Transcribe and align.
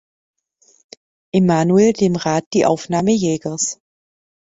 Emanuel 1.31 1.93
dem 1.93 2.15
Rat 2.15 2.45
die 2.53 2.65
Aufnahme 2.65 3.11
Jägers. 3.11 3.77